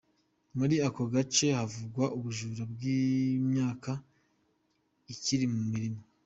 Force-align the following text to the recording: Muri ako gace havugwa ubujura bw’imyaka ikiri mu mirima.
Muri 0.57 0.75
ako 0.87 1.01
gace 1.13 1.47
havugwa 1.57 2.05
ubujura 2.17 2.63
bw’imyaka 2.71 3.91
ikiri 5.13 5.45
mu 5.53 5.61
mirima. 5.71 6.01